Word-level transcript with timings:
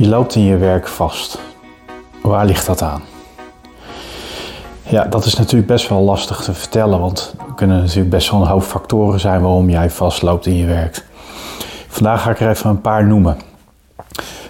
Je 0.00 0.08
loopt 0.08 0.34
in 0.34 0.42
je 0.42 0.56
werk 0.56 0.88
vast. 0.88 1.38
Waar 2.22 2.46
ligt 2.46 2.66
dat 2.66 2.82
aan? 2.82 3.02
Ja, 4.88 5.04
dat 5.04 5.24
is 5.24 5.34
natuurlijk 5.34 5.66
best 5.66 5.88
wel 5.88 6.00
lastig 6.00 6.40
te 6.42 6.54
vertellen, 6.54 7.00
want 7.00 7.34
er 7.46 7.54
kunnen 7.54 7.80
natuurlijk 7.80 8.10
best 8.10 8.30
wel 8.30 8.40
een 8.40 8.46
hoop 8.46 8.62
factoren 8.62 9.20
zijn 9.20 9.40
waarom 9.40 9.70
jij 9.70 9.90
vastloopt 9.90 10.46
in 10.46 10.54
je 10.54 10.66
werk. 10.66 11.04
Vandaag 11.88 12.22
ga 12.22 12.30
ik 12.30 12.40
er 12.40 12.48
even 12.48 12.70
een 12.70 12.80
paar 12.80 13.06
noemen. 13.06 13.38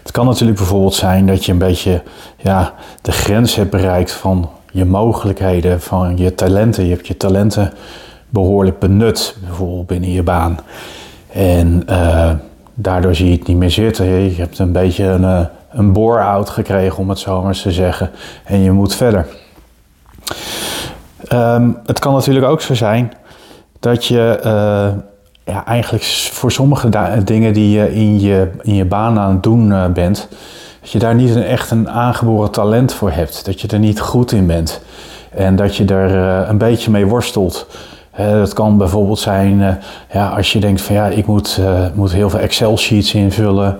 Het 0.02 0.10
kan 0.10 0.26
natuurlijk 0.26 0.58
bijvoorbeeld 0.58 0.94
zijn 0.94 1.26
dat 1.26 1.44
je 1.44 1.52
een 1.52 1.58
beetje 1.58 2.02
ja, 2.36 2.74
de 3.02 3.12
grens 3.12 3.54
hebt 3.54 3.70
bereikt 3.70 4.12
van 4.12 4.50
je 4.72 4.84
mogelijkheden, 4.84 5.80
van 5.80 6.16
je 6.16 6.34
talenten. 6.34 6.84
Je 6.84 6.94
hebt 6.94 7.06
je 7.06 7.16
talenten 7.16 7.72
behoorlijk 8.28 8.78
benut, 8.78 9.36
bijvoorbeeld 9.44 9.86
binnen 9.86 10.12
je 10.12 10.22
baan. 10.22 10.58
En 11.32 11.82
uh, 11.88 12.30
daardoor 12.82 13.14
zie 13.14 13.30
je 13.30 13.36
het 13.36 13.46
niet 13.46 13.56
meer 13.56 13.70
zitten. 13.70 14.06
Je 14.06 14.40
hebt 14.40 14.58
een 14.58 14.72
beetje 14.72 15.04
een, 15.04 15.24
eh, 15.24 15.40
een 15.70 15.92
bore-out 15.92 16.50
gekregen, 16.50 16.98
om 16.98 17.08
het 17.08 17.18
zo 17.18 17.38
maar 17.38 17.48
eens 17.48 17.62
te 17.62 17.72
zeggen. 17.72 18.10
En 18.44 18.58
je 18.58 18.70
moet 18.70 18.94
verder. 18.94 19.26
Um, 21.32 21.78
het 21.86 21.98
kan 21.98 22.12
natuurlijk 22.12 22.46
ook 22.46 22.60
zo 22.60 22.74
zijn 22.74 23.12
dat 23.80 24.04
je 24.04 24.40
uh, 24.44 24.88
ja, 25.44 25.66
eigenlijk 25.66 26.04
voor 26.32 26.52
sommige 26.52 26.88
dingen 27.24 27.52
die 27.52 27.78
je 27.78 27.94
in, 27.94 28.20
je 28.20 28.50
in 28.62 28.74
je 28.74 28.84
baan 28.84 29.18
aan 29.18 29.32
het 29.32 29.42
doen 29.42 29.68
uh, 29.68 29.86
bent, 29.86 30.28
dat 30.80 30.90
je 30.90 30.98
daar 30.98 31.14
niet 31.14 31.34
een, 31.34 31.42
echt 31.42 31.70
een 31.70 31.90
aangeboren 31.90 32.50
talent 32.50 32.92
voor 32.92 33.10
hebt. 33.10 33.44
Dat 33.44 33.60
je 33.60 33.68
er 33.68 33.78
niet 33.78 34.00
goed 34.00 34.32
in 34.32 34.46
bent. 34.46 34.80
En 35.30 35.56
dat 35.56 35.76
je 35.76 35.84
er 35.84 36.14
een 36.48 36.58
beetje 36.58 36.90
mee 36.90 37.06
worstelt. 37.06 37.66
Dat 38.28 38.52
kan 38.52 38.78
bijvoorbeeld 38.78 39.18
zijn 39.18 39.60
uh, 39.60 39.68
ja, 40.12 40.28
als 40.28 40.52
je 40.52 40.60
denkt 40.60 40.80
van 40.80 40.94
ja, 40.94 41.06
ik 41.06 41.26
moet, 41.26 41.56
uh, 41.60 41.86
moet 41.94 42.12
heel 42.12 42.30
veel 42.30 42.38
Excel-sheets 42.38 43.14
invullen. 43.14 43.78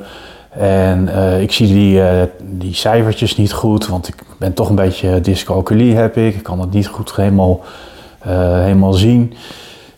En 0.51 1.09
ik 1.41 1.53
zie 1.53 1.67
die, 1.67 2.03
die 2.41 2.75
cijfertjes 2.75 3.37
niet 3.37 3.53
goed, 3.53 3.87
want 3.87 4.09
ik 4.09 4.15
ben 4.39 4.55
toch 4.55 4.69
een 4.69 4.75
beetje 4.75 5.21
dyscalculie 5.21 5.97
heb 5.97 6.17
ik. 6.17 6.35
Ik 6.35 6.43
kan 6.43 6.61
het 6.61 6.71
niet 6.71 6.87
goed 6.87 7.17
helemaal, 7.17 7.61
helemaal 8.63 8.93
zien. 8.93 9.35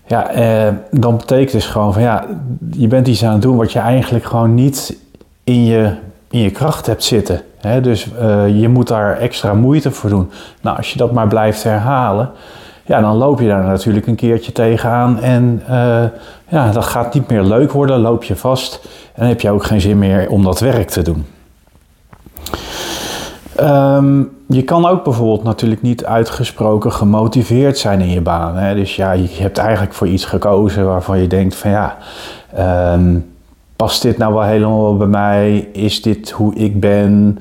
Ja, 0.06 0.30
dan 0.90 1.16
betekent 1.16 1.52
dus 1.52 1.66
gewoon 1.66 1.92
van 1.92 2.02
ja, 2.02 2.26
je 2.70 2.86
bent 2.88 3.08
iets 3.08 3.24
aan 3.24 3.32
het 3.32 3.42
doen 3.42 3.56
wat 3.56 3.72
je 3.72 3.78
eigenlijk 3.78 4.24
gewoon 4.24 4.54
niet 4.54 4.96
in 5.44 5.64
je, 5.64 5.94
in 6.30 6.40
je 6.40 6.50
kracht 6.50 6.86
hebt 6.86 7.04
zitten. 7.04 7.42
Hè? 7.60 7.80
Dus 7.80 8.08
je 8.54 8.68
moet 8.68 8.88
daar 8.88 9.18
extra 9.18 9.54
moeite 9.54 9.90
voor 9.90 10.10
doen. 10.10 10.30
Nou, 10.60 10.76
als 10.76 10.92
je 10.92 10.98
dat 10.98 11.12
maar 11.12 11.28
blijft 11.28 11.62
herhalen, 11.62 12.30
ja, 12.84 13.00
dan 13.00 13.16
loop 13.16 13.40
je 13.40 13.48
daar 13.48 13.64
natuurlijk 13.64 14.06
een 14.06 14.14
keertje 14.14 14.52
tegenaan 14.52 15.20
en 15.20 15.62
uh, 15.70 16.04
ja, 16.48 16.72
dat 16.72 16.84
gaat 16.84 17.14
niet 17.14 17.28
meer 17.28 17.42
leuk 17.42 17.72
worden, 17.72 18.00
loop 18.00 18.24
je 18.24 18.36
vast 18.36 18.88
en 19.14 19.26
heb 19.26 19.40
je 19.40 19.50
ook 19.50 19.64
geen 19.64 19.80
zin 19.80 19.98
meer 19.98 20.28
om 20.28 20.42
dat 20.44 20.60
werk 20.60 20.88
te 20.88 21.02
doen. 21.02 21.24
Um, 23.60 24.30
je 24.46 24.62
kan 24.62 24.86
ook 24.86 25.04
bijvoorbeeld 25.04 25.42
natuurlijk 25.42 25.82
niet 25.82 26.04
uitgesproken 26.04 26.92
gemotiveerd 26.92 27.78
zijn 27.78 28.00
in 28.00 28.10
je 28.10 28.20
baan. 28.20 28.56
Hè? 28.56 28.74
Dus 28.74 28.96
ja, 28.96 29.12
je 29.12 29.28
hebt 29.32 29.58
eigenlijk 29.58 29.92
voor 29.92 30.06
iets 30.06 30.24
gekozen 30.24 30.86
waarvan 30.86 31.18
je 31.18 31.26
denkt 31.26 31.54
van 31.54 31.70
ja, 31.70 31.96
um, 32.94 33.30
past 33.76 34.02
dit 34.02 34.18
nou 34.18 34.34
wel 34.34 34.42
helemaal 34.42 34.96
bij 34.96 35.06
mij? 35.06 35.68
Is 35.72 36.02
dit 36.02 36.30
hoe 36.30 36.54
ik 36.54 36.80
ben? 36.80 37.38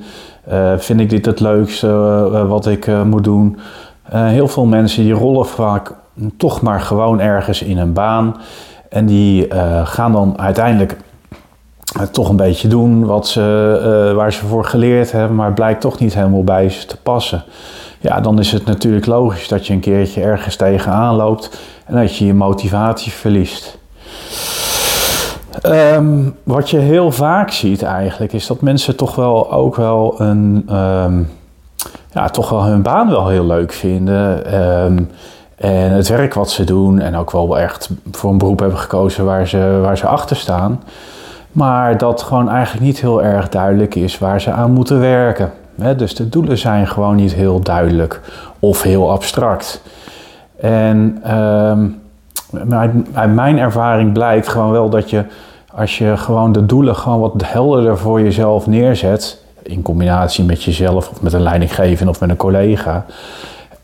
Uh, 0.52 0.72
vind 0.76 1.00
ik 1.00 1.10
dit 1.10 1.26
het 1.26 1.40
leukste 1.40 1.86
uh, 2.32 2.48
wat 2.48 2.66
ik 2.66 2.90
moet 3.04 3.24
doen? 3.24 3.58
Uh, 4.06 4.26
heel 4.26 4.48
veel 4.48 4.66
mensen 4.66 5.02
die 5.02 5.12
rollen 5.12 5.46
vaak 5.46 5.94
toch 6.36 6.60
maar 6.60 6.80
gewoon 6.80 7.20
ergens 7.20 7.62
in 7.62 7.78
een 7.78 7.92
baan. 7.92 8.36
En 8.88 9.06
die 9.06 9.48
uh, 9.48 9.86
gaan 9.86 10.12
dan 10.12 10.38
uiteindelijk 10.38 10.96
uh, 11.96 12.02
toch 12.02 12.28
een 12.28 12.36
beetje 12.36 12.68
doen 12.68 13.04
wat 13.04 13.26
ze, 13.26 14.12
waar 14.16 14.32
ze 14.32 14.46
voor 14.46 14.64
geleerd 14.64 15.12
hebben, 15.12 15.36
maar 15.36 15.46
het 15.46 15.54
blijkt 15.54 15.80
toch 15.80 15.98
niet 15.98 16.14
helemaal 16.14 16.44
bij 16.44 16.68
ze 16.68 16.86
te 16.86 16.96
passen. 16.96 17.44
Ja, 18.00 18.20
dan 18.20 18.38
is 18.38 18.52
het 18.52 18.64
natuurlijk 18.64 19.06
logisch 19.06 19.48
dat 19.48 19.66
je 19.66 19.72
een 19.72 19.80
keertje 19.80 20.22
ergens 20.22 20.56
tegenaan 20.56 21.14
loopt 21.14 21.60
en 21.86 21.94
dat 21.94 22.16
je 22.16 22.26
je 22.26 22.34
motivatie 22.34 23.12
verliest. 23.12 23.78
Um, 25.66 26.36
wat 26.42 26.70
je 26.70 26.78
heel 26.78 27.12
vaak 27.12 27.50
ziet 27.50 27.82
eigenlijk, 27.82 28.32
is 28.32 28.46
dat 28.46 28.60
mensen 28.60 28.96
toch 28.96 29.14
wel 29.14 29.52
ook 29.52 29.76
wel 29.76 30.20
een. 30.20 30.76
Um, 30.76 31.28
ja, 32.12 32.28
toch 32.28 32.50
wel 32.50 32.64
hun 32.64 32.82
baan 32.82 33.08
wel 33.08 33.28
heel 33.28 33.46
leuk 33.46 33.72
vinden. 33.72 34.54
Um, 34.84 35.10
en 35.56 35.90
het 35.90 36.08
werk 36.08 36.34
wat 36.34 36.50
ze 36.50 36.64
doen. 36.64 37.00
En 37.00 37.16
ook 37.16 37.30
wel 37.30 37.58
echt 37.58 37.90
voor 38.10 38.30
een 38.30 38.38
beroep 38.38 38.58
hebben 38.58 38.78
gekozen 38.78 39.24
waar 39.24 39.46
ze, 39.46 39.78
waar 39.82 39.96
ze 39.96 40.06
achter 40.06 40.36
staan. 40.36 40.82
Maar 41.52 41.98
dat 41.98 42.22
gewoon 42.22 42.48
eigenlijk 42.48 42.84
niet 42.84 43.00
heel 43.00 43.22
erg 43.22 43.48
duidelijk 43.48 43.94
is 43.94 44.18
waar 44.18 44.40
ze 44.40 44.50
aan 44.50 44.72
moeten 44.72 45.00
werken. 45.00 45.52
Dus 45.96 46.14
de 46.14 46.28
doelen 46.28 46.58
zijn 46.58 46.86
gewoon 46.86 47.16
niet 47.16 47.34
heel 47.34 47.60
duidelijk 47.60 48.20
of 48.58 48.82
heel 48.82 49.10
abstract. 49.10 49.82
En 50.60 51.22
um, 51.36 52.00
uit 53.14 53.34
mijn 53.34 53.58
ervaring 53.58 54.12
blijkt 54.12 54.48
gewoon 54.48 54.70
wel 54.70 54.88
dat 54.88 55.10
je, 55.10 55.24
als 55.74 55.98
je 55.98 56.16
gewoon 56.16 56.52
de 56.52 56.66
doelen 56.66 56.96
gewoon 56.96 57.20
wat 57.20 57.32
helderder 57.44 57.98
voor 57.98 58.20
jezelf 58.20 58.66
neerzet, 58.66 59.41
in 59.62 59.82
combinatie 59.82 60.44
met 60.44 60.62
jezelf 60.62 61.10
of 61.10 61.22
met 61.22 61.32
een 61.32 61.42
leidinggevende 61.42 62.10
of 62.10 62.20
met 62.20 62.30
een 62.30 62.36
collega. 62.36 63.04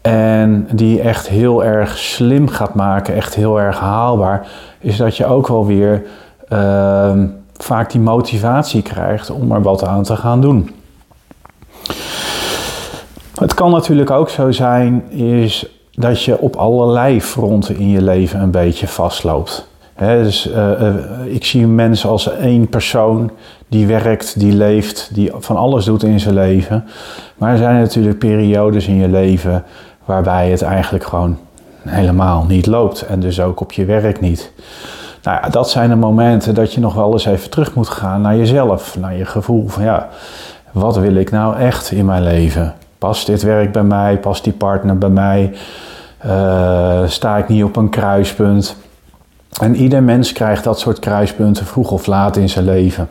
En 0.00 0.68
die 0.72 1.00
echt 1.00 1.28
heel 1.28 1.64
erg 1.64 1.98
slim 1.98 2.48
gaat 2.48 2.74
maken, 2.74 3.14
echt 3.14 3.34
heel 3.34 3.60
erg 3.60 3.78
haalbaar, 3.78 4.46
is 4.80 4.96
dat 4.96 5.16
je 5.16 5.26
ook 5.26 5.48
wel 5.48 5.66
weer 5.66 6.02
uh, 6.48 7.12
vaak 7.56 7.90
die 7.90 8.00
motivatie 8.00 8.82
krijgt 8.82 9.30
om 9.30 9.52
er 9.52 9.62
wat 9.62 9.84
aan 9.84 10.02
te 10.02 10.16
gaan 10.16 10.40
doen. 10.40 10.70
Het 13.34 13.54
kan 13.54 13.70
natuurlijk 13.70 14.10
ook 14.10 14.28
zo 14.28 14.50
zijn, 14.50 15.10
is 15.10 15.66
dat 15.92 16.22
je 16.22 16.38
op 16.38 16.56
allerlei 16.56 17.22
fronten 17.22 17.76
in 17.76 17.88
je 17.88 18.02
leven 18.02 18.40
een 18.40 18.50
beetje 18.50 18.88
vastloopt. 18.88 19.68
Dus 19.98 20.48
uh, 20.48 20.54
uh, 20.56 20.94
ik 21.24 21.44
zie 21.44 21.66
mensen 21.66 22.08
als 22.08 22.30
één 22.30 22.68
persoon 22.68 23.30
die 23.68 23.86
werkt, 23.86 24.40
die 24.40 24.52
leeft, 24.52 25.10
die 25.14 25.30
van 25.38 25.56
alles 25.56 25.84
doet 25.84 26.02
in 26.02 26.20
zijn 26.20 26.34
leven. 26.34 26.84
Maar 27.36 27.52
er 27.52 27.58
zijn 27.58 27.80
natuurlijk 27.80 28.18
periodes 28.18 28.86
in 28.86 28.96
je 28.96 29.08
leven 29.08 29.64
waarbij 30.04 30.50
het 30.50 30.62
eigenlijk 30.62 31.04
gewoon 31.04 31.38
helemaal 31.82 32.44
niet 32.48 32.66
loopt 32.66 33.02
en 33.02 33.20
dus 33.20 33.40
ook 33.40 33.60
op 33.60 33.72
je 33.72 33.84
werk 33.84 34.20
niet. 34.20 34.52
Nou 35.22 35.40
ja, 35.42 35.48
dat 35.48 35.70
zijn 35.70 35.88
de 35.88 35.96
momenten 35.96 36.54
dat 36.54 36.72
je 36.72 36.80
nog 36.80 36.94
wel 36.94 37.12
eens 37.12 37.26
even 37.26 37.50
terug 37.50 37.74
moet 37.74 37.88
gaan 37.88 38.20
naar 38.20 38.36
jezelf, 38.36 38.96
naar 38.98 39.16
je 39.16 39.24
gevoel 39.24 39.68
van 39.68 39.82
ja, 39.82 40.08
wat 40.72 40.96
wil 40.96 41.14
ik 41.14 41.30
nou 41.30 41.56
echt 41.56 41.90
in 41.90 42.04
mijn 42.04 42.22
leven? 42.22 42.74
Past 42.98 43.26
dit 43.26 43.42
werk 43.42 43.72
bij 43.72 43.82
mij? 43.82 44.18
Past 44.18 44.44
die 44.44 44.52
partner 44.52 44.98
bij 44.98 45.08
mij? 45.08 45.52
Uh, 46.26 47.00
sta 47.06 47.36
ik 47.36 47.48
niet 47.48 47.64
op 47.64 47.76
een 47.76 47.88
kruispunt? 47.88 48.76
En 49.60 49.76
ieder 49.76 50.02
mens 50.02 50.32
krijgt 50.32 50.64
dat 50.64 50.80
soort 50.80 50.98
kruispunten 50.98 51.66
vroeg 51.66 51.90
of 51.90 52.06
laat 52.06 52.36
in 52.36 52.48
zijn 52.48 52.64
leven. 52.64 53.08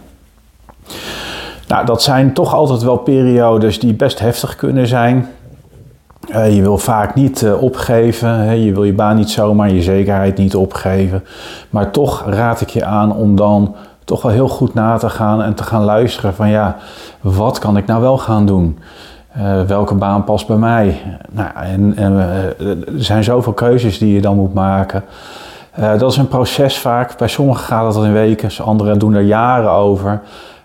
Nou, 1.67 1.85
dat 1.85 2.01
zijn 2.01 2.33
toch 2.33 2.53
altijd 2.53 2.81
wel 2.81 2.97
periodes 2.97 3.79
die 3.79 3.93
best 3.93 4.19
heftig 4.19 4.55
kunnen 4.55 4.87
zijn. 4.87 5.27
Uh, 6.29 6.55
je 6.55 6.61
wil 6.61 6.77
vaak 6.77 7.15
niet 7.15 7.41
uh, 7.41 7.61
opgeven, 7.61 8.59
je 8.59 8.73
wil 8.73 8.83
je 8.83 8.93
baan 8.93 9.15
niet 9.15 9.29
zomaar, 9.29 9.71
je 9.71 9.81
zekerheid 9.81 10.37
niet 10.37 10.55
opgeven. 10.55 11.23
Maar 11.69 11.91
toch 11.91 12.23
raad 12.27 12.61
ik 12.61 12.69
je 12.69 12.85
aan 12.85 13.15
om 13.15 13.35
dan 13.35 13.75
toch 14.03 14.21
wel 14.21 14.31
heel 14.31 14.47
goed 14.47 14.73
na 14.73 14.97
te 14.97 15.09
gaan 15.09 15.41
en 15.43 15.53
te 15.53 15.63
gaan 15.63 15.83
luisteren 15.83 16.33
van 16.33 16.49
ja, 16.49 16.75
wat 17.21 17.59
kan 17.59 17.77
ik 17.77 17.85
nou 17.85 18.01
wel 18.01 18.17
gaan 18.17 18.45
doen? 18.45 18.79
Uh, 19.37 19.61
welke 19.61 19.93
baan 19.93 20.23
past 20.23 20.47
bij 20.47 20.57
mij? 20.57 21.01
Nou, 21.31 21.49
en 21.55 21.97
er 21.97 22.55
zijn 22.95 23.23
zoveel 23.23 23.53
keuzes 23.53 23.97
die 23.97 24.13
je 24.13 24.21
dan 24.21 24.35
moet 24.35 24.53
maken. 24.53 25.03
Uh, 25.79 25.99
dat 25.99 26.11
is 26.11 26.17
een 26.17 26.27
proces 26.27 26.77
vaak. 26.77 27.17
Bij 27.17 27.27
sommigen 27.27 27.63
gaat 27.63 27.95
het 27.95 28.03
in 28.03 28.13
weken, 28.13 28.63
anderen 28.63 28.99
doen 28.99 29.13
er 29.13 29.21
jaren 29.21 29.71
over. 29.71 30.21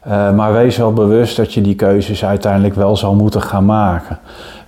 Uh, 0.09 0.33
maar 0.33 0.53
wees 0.53 0.77
wel 0.77 0.93
bewust 0.93 1.37
dat 1.37 1.55
je 1.55 1.61
die 1.61 1.75
keuzes 1.75 2.25
uiteindelijk 2.25 2.75
wel 2.75 2.97
zal 2.97 3.15
moeten 3.15 3.43
gaan 3.43 3.65
maken. 3.65 4.19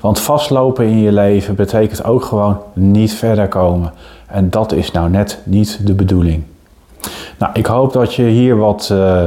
Want 0.00 0.20
vastlopen 0.20 0.84
in 0.84 0.98
je 0.98 1.12
leven 1.12 1.54
betekent 1.54 2.04
ook 2.04 2.24
gewoon 2.24 2.58
niet 2.72 3.14
verder 3.14 3.48
komen. 3.48 3.92
En 4.26 4.50
dat 4.50 4.72
is 4.72 4.90
nou 4.90 5.10
net 5.10 5.40
niet 5.44 5.86
de 5.86 5.94
bedoeling. 5.94 6.44
Nou, 7.38 7.52
ik 7.54 7.66
hoop 7.66 7.92
dat 7.92 8.14
je 8.14 8.22
hier 8.22 8.56
wat, 8.56 8.88
uh, 8.92 9.22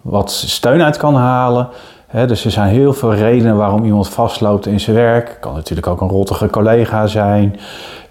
wat 0.00 0.30
steun 0.30 0.82
uit 0.82 0.96
kan 0.96 1.14
halen. 1.14 1.68
Dus 2.14 2.44
er 2.44 2.50
zijn 2.50 2.68
heel 2.68 2.92
veel 2.92 3.14
redenen 3.14 3.56
waarom 3.56 3.84
iemand 3.84 4.08
vastloopt 4.08 4.66
in 4.66 4.80
zijn 4.80 4.96
werk. 4.96 5.36
Kan 5.40 5.54
natuurlijk 5.54 5.86
ook 5.86 6.00
een 6.00 6.08
rottige 6.08 6.50
collega 6.50 7.06
zijn 7.06 7.56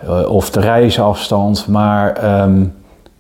uh, 0.03 0.29
of 0.29 0.49
de 0.49 0.59
reisafstand. 0.59 1.67
Maar 1.67 2.41
um, 2.41 2.73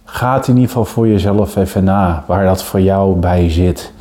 ga 0.05 0.33
het 0.33 0.47
in 0.47 0.53
ieder 0.53 0.69
geval 0.69 0.85
voor 0.85 1.07
jezelf 1.07 1.55
even 1.55 1.83
na 1.83 2.23
waar 2.27 2.45
dat 2.45 2.63
voor 2.63 2.81
jou 2.81 3.15
bij 3.15 3.49
zit. 3.49 3.93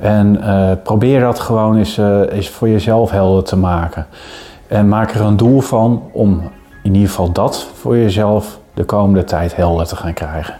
En 0.00 0.36
uh, 0.40 0.70
probeer 0.82 1.20
dat 1.20 1.40
gewoon 1.40 1.76
eens, 1.76 1.98
uh, 1.98 2.20
eens 2.30 2.48
voor 2.48 2.68
jezelf 2.68 3.10
helder 3.10 3.44
te 3.44 3.56
maken. 3.56 4.06
En 4.68 4.88
maak 4.88 5.14
er 5.14 5.20
een 5.20 5.36
doel 5.36 5.60
van 5.60 6.02
om 6.12 6.50
in 6.82 6.94
ieder 6.94 7.08
geval 7.08 7.32
dat 7.32 7.66
voor 7.74 7.96
jezelf 7.96 8.58
de 8.74 8.84
komende 8.84 9.24
tijd 9.24 9.56
helder 9.56 9.86
te 9.86 9.96
gaan 9.96 10.14
krijgen. 10.14 10.54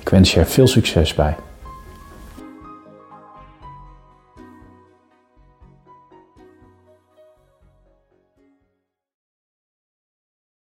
Ik 0.00 0.08
wens 0.08 0.34
je 0.34 0.40
er 0.40 0.46
veel 0.46 0.66
succes 0.66 1.14
bij. 1.14 1.36